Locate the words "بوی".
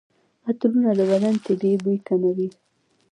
1.83-1.97